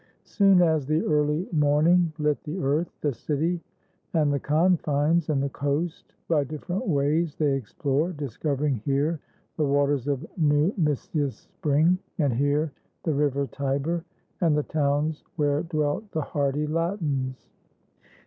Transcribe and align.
Soon 0.25 0.63
as 0.63 0.87
the 0.87 1.05
early 1.05 1.47
morning 1.51 2.11
lit 2.17 2.43
the 2.43 2.57
earth, 2.57 2.89
The 3.01 3.13
city 3.13 3.61
and 4.15 4.33
the 4.33 4.39
confines, 4.39 5.29
and 5.29 5.43
the 5.43 5.49
coast 5.49 6.15
By 6.27 6.43
different 6.43 6.87
ways 6.87 7.35
they 7.35 7.53
explore, 7.53 8.11
discovering 8.11 8.77
here 8.83 9.19
The 9.57 9.65
waters 9.67 10.07
of 10.07 10.25
Numicius' 10.41 11.35
spring, 11.35 11.99
and 12.17 12.33
here 12.33 12.71
The 13.03 13.13
river 13.13 13.45
Tiber, 13.45 14.03
and 14.41 14.57
the 14.57 14.63
towns 14.63 15.23
where 15.35 15.61
dwelt 15.61 16.09
The 16.13 16.21
hardy 16.21 16.65
Latins. 16.65 17.47